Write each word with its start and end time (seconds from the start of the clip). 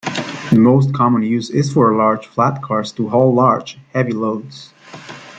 The 0.49 0.57
most 0.57 0.95
common 0.95 1.21
use 1.21 1.51
is 1.51 1.71
for 1.71 1.95
large 1.95 2.25
flatcars 2.27 2.91
to 2.95 3.07
haul 3.09 3.35
large, 3.35 3.77
heavy 3.93 4.13
loads. 4.13 4.73